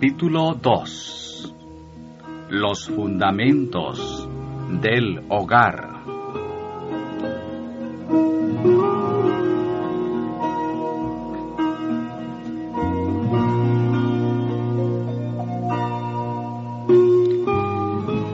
[0.00, 1.54] Capítulo 2
[2.50, 4.28] Los fundamentos
[4.80, 5.88] del hogar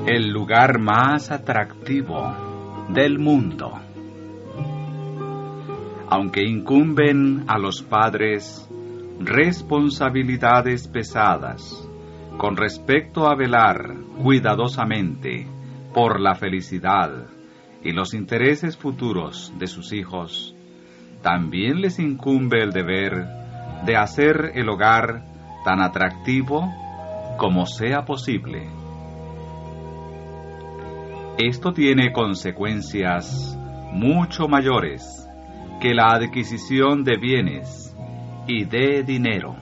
[0.06, 2.34] El lugar más atractivo
[2.90, 3.72] del mundo.
[6.10, 8.68] Aunque incumben a los padres
[9.20, 11.88] responsabilidades pesadas
[12.36, 15.46] con respecto a velar cuidadosamente
[15.92, 17.26] por la felicidad
[17.82, 20.54] y los intereses futuros de sus hijos,
[21.22, 23.26] también les incumbe el deber
[23.84, 25.22] de hacer el hogar
[25.64, 26.72] tan atractivo
[27.38, 28.68] como sea posible.
[31.38, 33.58] Esto tiene consecuencias
[33.92, 35.28] mucho mayores
[35.80, 37.93] que la adquisición de bienes
[38.46, 39.56] y de dinero.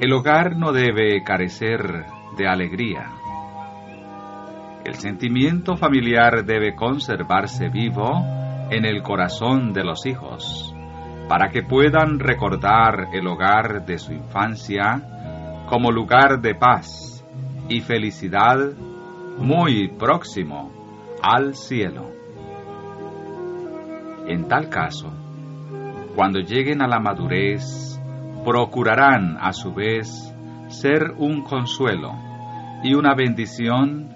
[0.00, 2.04] El hogar no debe carecer
[2.36, 3.10] de alegría.
[4.84, 8.22] El sentimiento familiar debe conservarse vivo
[8.70, 10.74] en el corazón de los hijos,
[11.28, 17.24] para que puedan recordar el hogar de su infancia como lugar de paz
[17.68, 18.58] y felicidad
[19.38, 20.70] muy próximo
[21.22, 22.10] al cielo.
[24.26, 25.23] En tal caso,
[26.14, 28.00] cuando lleguen a la madurez,
[28.44, 30.32] procurarán a su vez
[30.68, 32.12] ser un consuelo
[32.82, 34.10] y una bendición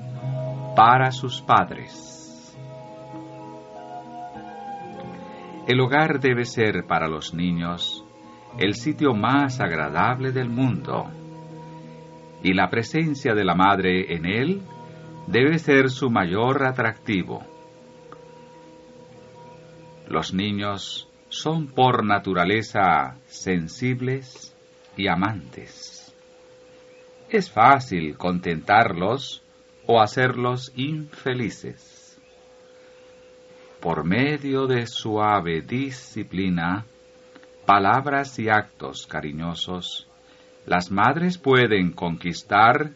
[0.76, 2.56] para sus padres.
[5.66, 8.04] El hogar debe ser para los niños
[8.58, 11.06] el sitio más agradable del mundo
[12.42, 14.62] y la presencia de la madre en él
[15.26, 17.42] debe ser su mayor atractivo.
[20.06, 24.56] Los niños son por naturaleza sensibles
[24.97, 26.15] y amantes.
[27.28, 29.43] Es fácil contentarlos
[29.87, 32.19] o hacerlos infelices.
[33.81, 36.87] Por medio de suave disciplina,
[37.67, 40.09] palabras y actos cariñosos,
[40.65, 42.93] las madres pueden conquistar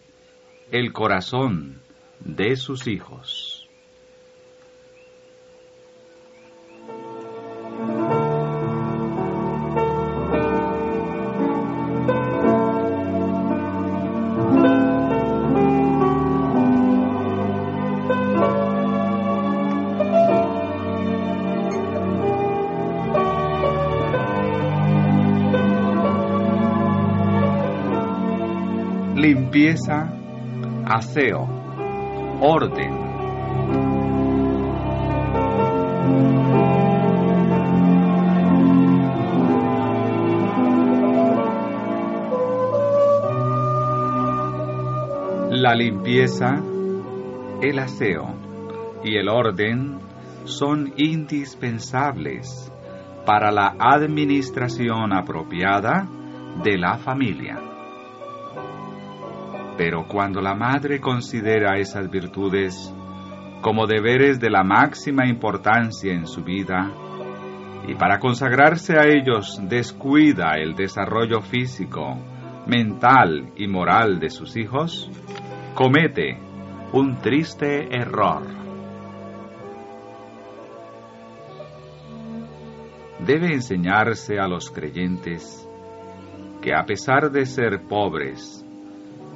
[0.70, 1.82] el corazón
[2.20, 3.51] de sus hijos.
[29.52, 30.10] Limpieza,
[30.86, 31.46] aseo,
[32.40, 32.90] orden.
[45.50, 46.62] La limpieza,
[47.60, 48.34] el aseo
[49.04, 49.98] y el orden
[50.44, 52.72] son indispensables
[53.26, 56.08] para la administración apropiada
[56.64, 57.72] de la familia.
[59.76, 62.94] Pero cuando la madre considera esas virtudes
[63.60, 66.90] como deberes de la máxima importancia en su vida,
[67.86, 72.16] y para consagrarse a ellos descuida el desarrollo físico,
[72.66, 75.10] mental y moral de sus hijos,
[75.74, 76.38] comete
[76.92, 78.42] un triste error.
[83.20, 85.68] Debe enseñarse a los creyentes
[86.60, 88.61] que a pesar de ser pobres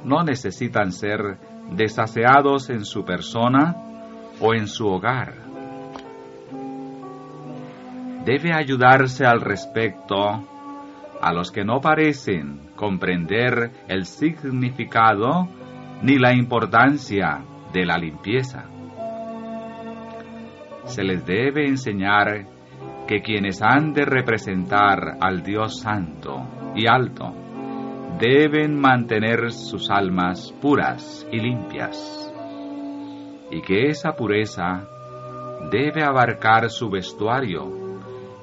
[0.03, 1.37] no necesitan ser
[1.71, 3.75] desaseados en su persona
[4.39, 5.33] o en su hogar.
[8.25, 10.17] Debe ayudarse al respecto
[11.21, 15.47] a los que no parecen comprender el significado
[16.01, 17.39] ni la importancia
[17.73, 18.65] de la limpieza.
[20.85, 22.45] Se les debe enseñar
[23.07, 27.46] que quienes han de representar al Dios Santo y Alto
[28.19, 32.33] deben mantener sus almas puras y limpias,
[33.51, 34.87] y que esa pureza
[35.71, 37.69] debe abarcar su vestuario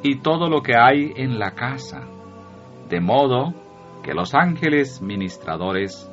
[0.03, 2.03] y todo lo que hay en la casa,
[2.89, 3.53] de modo
[4.05, 6.09] que los ángeles ministradores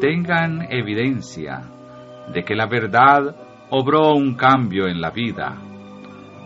[0.00, 1.62] tengan evidencia
[2.34, 3.34] de que la verdad
[3.70, 5.56] obró un cambio en la vida,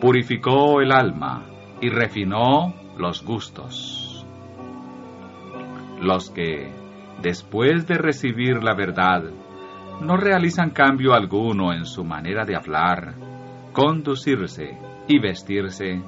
[0.00, 1.46] purificó el alma
[1.80, 4.13] y refinó los gustos
[6.04, 6.70] los que,
[7.22, 9.24] después de recibir la verdad,
[10.00, 13.14] no realizan cambio alguno en su manera de hablar,
[13.72, 14.78] conducirse
[15.08, 16.02] y vestirse,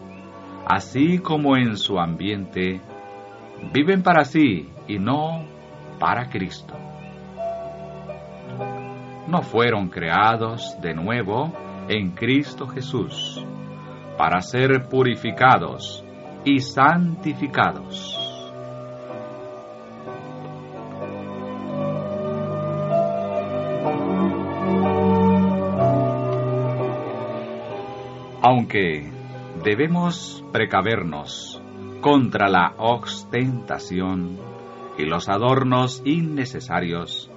[0.66, 2.80] así como en su ambiente,
[3.72, 5.44] viven para sí y no
[5.98, 6.74] para Cristo.
[9.28, 11.52] No fueron creados de nuevo
[11.88, 13.44] en Cristo Jesús
[14.16, 16.04] para ser purificados
[16.44, 18.25] y santificados.
[28.48, 29.02] Aunque
[29.64, 31.60] debemos precavernos
[32.00, 34.38] contra la ostentación
[34.96, 37.28] y los adornos innecesarios,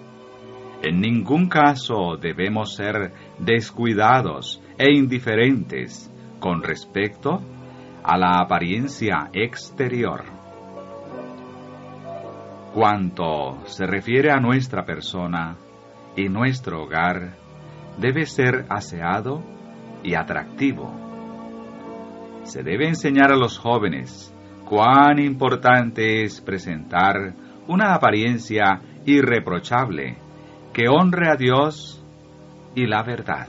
[0.83, 7.41] en ningún caso debemos ser descuidados e indiferentes con respecto
[8.03, 10.25] a la apariencia exterior.
[12.75, 15.57] Cuanto se refiere a nuestra persona
[16.15, 17.33] y nuestro hogar,
[17.97, 19.41] debe ser aseado
[20.03, 20.91] y atractivo.
[22.43, 24.33] Se debe enseñar a los jóvenes
[24.65, 27.33] cuán importante es presentar
[27.67, 30.17] una apariencia irreprochable
[30.73, 32.03] que honre a Dios
[32.75, 33.47] y la verdad.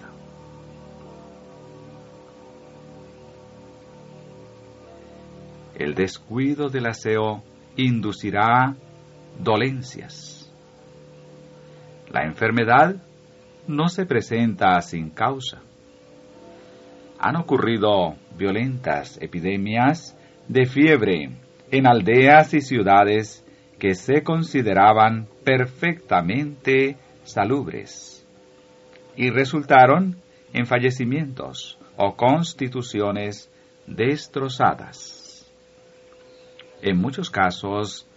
[5.74, 7.42] El descuido del aseo
[7.76, 8.76] inducirá
[9.38, 10.52] dolencias.
[12.10, 12.96] La enfermedad
[13.66, 15.62] no se presenta sin causa.
[17.22, 20.16] Han ocurrido violentas epidemias
[20.48, 21.30] de fiebre
[21.70, 23.44] en aldeas y ciudades
[23.78, 28.26] que se consideraban perfectamente salubres
[29.16, 30.16] y resultaron
[30.54, 33.50] en fallecimientos o constituciones
[33.86, 35.46] destrozadas.
[36.80, 38.08] En muchos casos,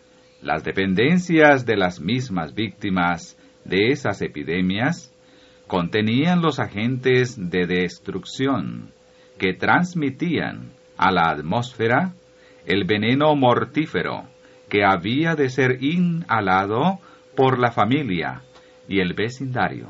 [0.42, 5.14] las dependencias de las mismas víctimas de esas epidemias
[5.68, 8.93] contenían los agentes de destrucción
[9.38, 12.14] que transmitían a la atmósfera
[12.66, 14.24] el veneno mortífero
[14.70, 17.00] que había de ser inhalado
[17.36, 18.42] por la familia
[18.88, 19.88] y el vecindario.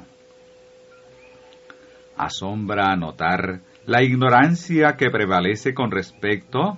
[2.18, 6.78] Asombra notar la ignorancia que prevalece con respecto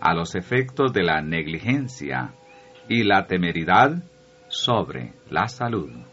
[0.00, 2.34] a los efectos de la negligencia
[2.88, 4.02] y la temeridad
[4.48, 6.11] sobre la salud.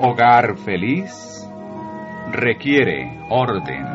[0.00, 1.48] Hogar feliz
[2.32, 3.93] requiere orden.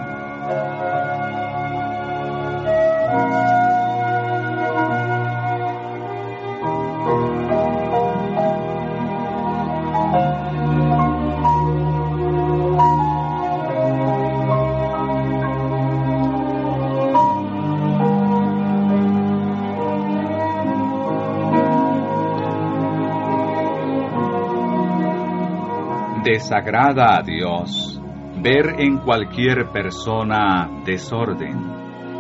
[26.32, 28.00] Desagrada a Dios
[28.40, 31.58] ver en cualquier persona desorden,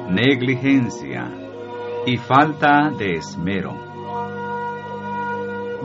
[0.10, 1.30] negligencia
[2.08, 3.76] y falta de esmero.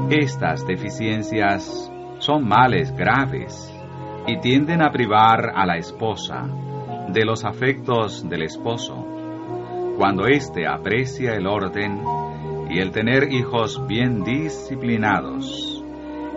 [0.09, 3.71] Estas deficiencias son males graves
[4.27, 6.49] y tienden a privar a la esposa
[7.09, 9.05] de los afectos del esposo,
[9.99, 12.03] cuando éste aprecia el orden
[12.71, 15.85] y el tener hijos bien disciplinados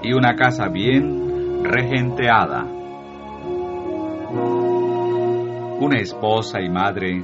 [0.03, 1.26] y una casa bien
[1.63, 2.63] regenteada.
[5.79, 7.23] Una esposa y madre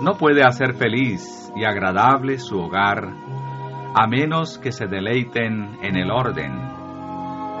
[0.00, 3.12] no puede hacer feliz y agradable su hogar
[3.96, 6.52] a menos que se deleiten en el orden,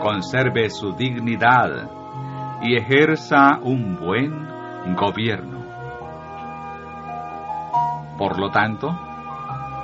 [0.02, 1.88] conserve su dignidad
[2.60, 4.48] y ejerza un buen
[4.96, 5.64] gobierno.
[8.18, 8.98] Por lo tanto,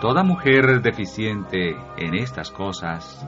[0.01, 3.25] toda mujer deficiente en estas cosas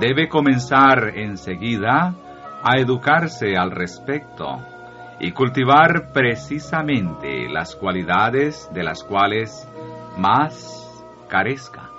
[0.00, 2.14] debe comenzar enseguida
[2.62, 4.60] a educarse al respecto
[5.20, 9.68] y cultivar precisamente las cualidades de las cuales
[10.16, 11.90] más carezca.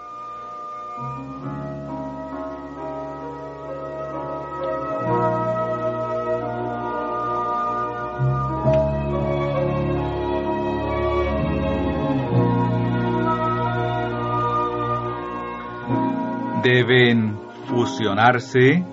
[16.63, 18.83] Deben fusionarse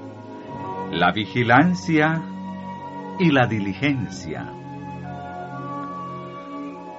[0.92, 2.22] la vigilancia
[3.18, 4.52] y la diligencia.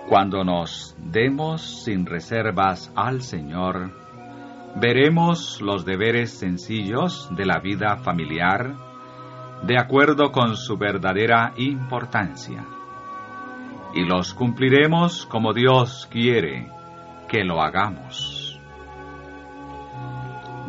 [0.09, 3.91] Cuando nos demos sin reservas al Señor,
[4.75, 8.75] veremos los deberes sencillos de la vida familiar
[9.61, 12.65] de acuerdo con su verdadera importancia.
[13.93, 16.71] Y los cumpliremos como Dios quiere
[17.27, 18.36] que lo hagamos.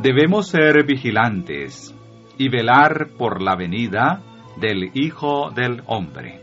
[0.00, 1.93] Debemos ser vigilantes
[2.38, 4.23] y velar por la venida
[4.61, 6.40] del Hijo del Hombre.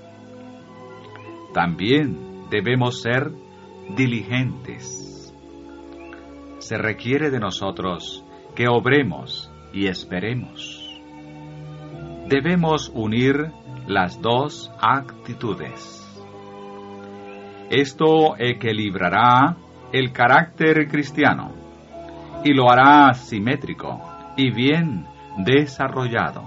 [1.54, 3.32] También debemos ser
[3.96, 5.34] diligentes.
[6.58, 11.02] Se requiere de nosotros que obremos y esperemos.
[12.28, 13.52] Debemos unir
[13.88, 16.02] las dos actitudes.
[17.70, 19.56] Esto equilibrará
[19.94, 21.65] el carácter cristiano
[22.46, 24.00] y lo hará simétrico
[24.38, 26.44] y bien desarrollado.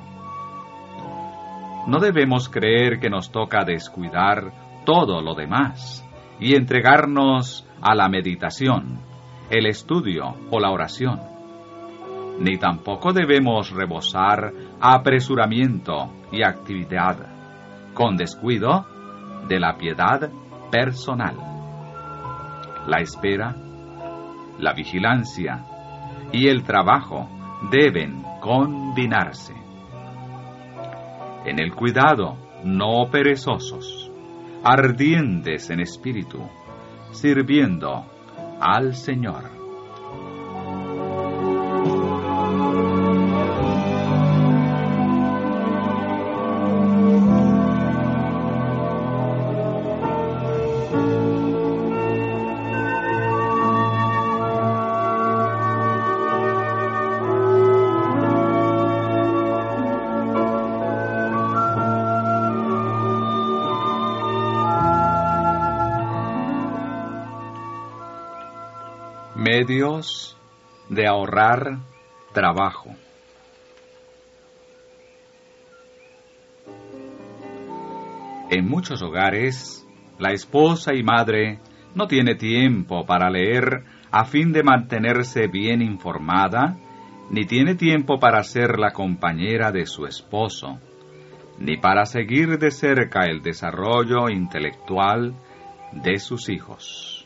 [1.89, 4.53] No debemos creer que nos toca descuidar
[4.85, 6.07] todo lo demás
[6.39, 9.01] y entregarnos a la meditación,
[9.51, 11.21] el estudio o la oración.
[12.39, 17.17] Ni tampoco debemos rebosar apresuramiento y actividad,
[17.93, 18.87] con descuido
[19.49, 20.31] de la piedad
[20.71, 21.35] personal.
[22.87, 23.57] La espera,
[24.61, 25.65] la vigilancia
[26.33, 27.29] y el trabajo
[27.71, 29.55] deben combinarse.
[31.45, 34.11] En el cuidado, no perezosos,
[34.63, 36.41] ardientes en espíritu,
[37.13, 38.05] sirviendo
[38.61, 39.58] al Señor.
[69.59, 70.37] Medios
[70.89, 71.79] de ahorrar
[72.33, 72.91] trabajo.
[78.51, 79.85] En muchos hogares,
[80.19, 81.59] la esposa y madre
[81.97, 86.77] no tiene tiempo para leer a fin de mantenerse bien informada,
[87.31, 90.79] ni tiene tiempo para ser la compañera de su esposo,
[91.59, 95.35] ni para seguir de cerca el desarrollo intelectual
[95.93, 97.18] de sus hijos.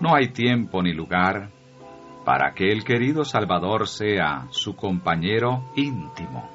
[0.00, 1.50] No hay tiempo ni lugar
[2.24, 6.48] para que el querido Salvador sea su compañero íntimo.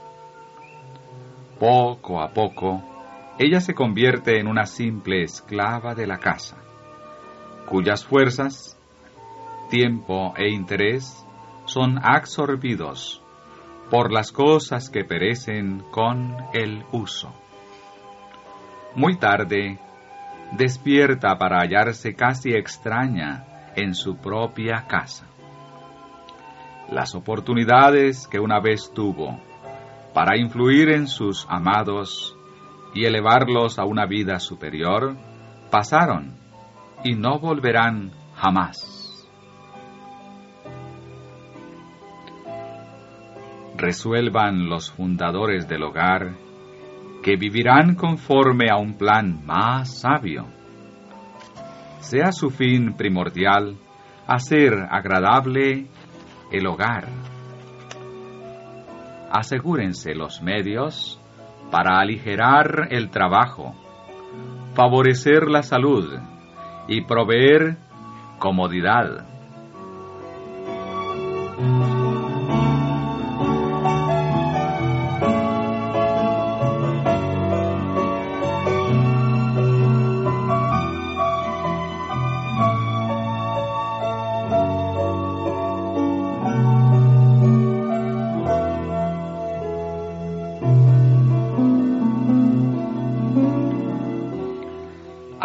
[1.59, 2.81] Poco a poco,
[3.39, 6.57] ella se convierte en una simple esclava de la casa,
[7.67, 8.79] cuyas fuerzas,
[9.69, 11.25] tiempo e interés
[11.65, 13.21] son absorbidos
[13.89, 17.33] por las cosas que perecen con el uso.
[18.95, 19.79] Muy tarde,
[20.53, 25.25] despierta para hallarse casi extraña en su propia casa.
[26.89, 29.39] Las oportunidades que una vez tuvo
[30.13, 32.35] para influir en sus amados
[32.93, 35.15] y elevarlos a una vida superior
[35.69, 36.35] pasaron
[37.03, 39.27] y no volverán jamás.
[43.75, 46.46] Resuelvan los fundadores del hogar
[47.27, 50.45] que vivirán conforme a un plan más sabio.
[51.99, 53.75] Sea su fin primordial
[54.25, 55.87] hacer agradable
[56.53, 57.09] el hogar.
[59.29, 61.19] Asegúrense los medios
[61.69, 63.75] para aligerar el trabajo,
[64.73, 66.17] favorecer la salud
[66.87, 67.75] y proveer
[68.39, 69.25] comodidad.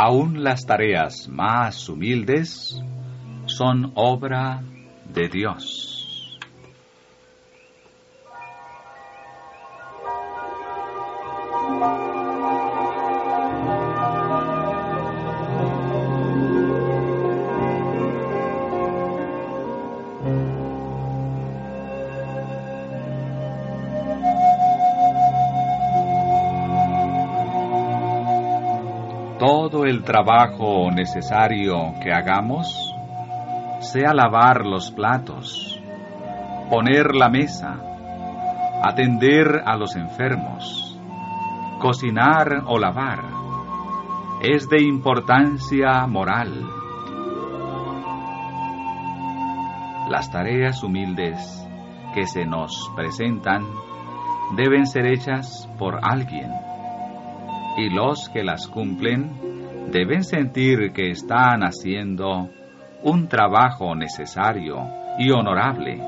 [0.05, 2.83] Aún las tareas más humildes
[3.47, 4.61] son obra
[5.15, 5.92] de Dios.
[30.03, 32.95] Trabajo necesario que hagamos
[33.81, 35.81] sea lavar los platos,
[36.71, 37.77] poner la mesa,
[38.83, 40.99] atender a los enfermos,
[41.81, 43.21] cocinar o lavar,
[44.43, 46.65] es de importancia moral.
[50.09, 51.69] Las tareas humildes
[52.15, 53.65] que se nos presentan
[54.57, 56.53] deben ser hechas por alguien,
[57.79, 59.52] y los que las cumplen
[59.93, 62.49] deben sentir que están haciendo
[63.03, 66.01] un trabajo necesario y honorable,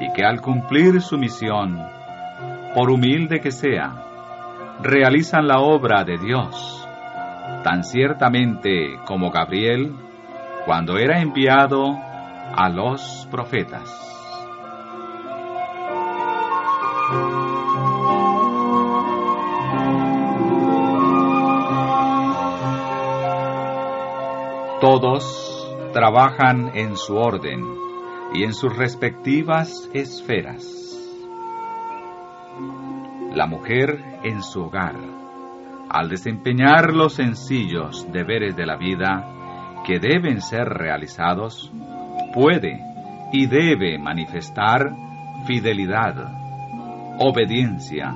[0.00, 1.78] y que al cumplir su misión,
[2.74, 3.92] por humilde que sea,
[4.82, 6.88] realizan la obra de Dios,
[7.62, 9.92] tan ciertamente como Gabriel
[10.64, 11.98] cuando era enviado
[12.54, 14.19] a los profetas.
[24.80, 27.62] Todos trabajan en su orden
[28.32, 30.64] y en sus respectivas esferas.
[33.34, 34.94] La mujer en su hogar,
[35.90, 41.70] al desempeñar los sencillos deberes de la vida que deben ser realizados,
[42.32, 42.80] puede
[43.34, 44.94] y debe manifestar
[45.46, 46.14] fidelidad,
[47.18, 48.14] obediencia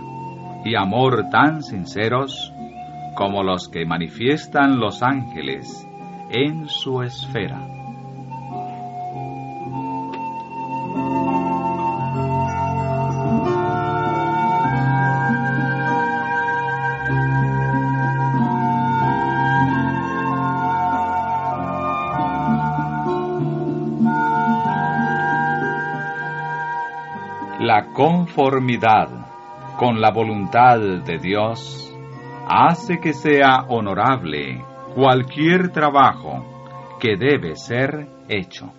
[0.65, 2.55] y amor tan sinceros
[3.15, 5.87] como los que manifiestan los ángeles
[6.37, 7.61] en su esfera.
[27.61, 29.09] La conformidad
[29.79, 31.95] con la voluntad de Dios
[32.49, 38.73] hace que sea honorable cualquier trabajo que debe ser hecho.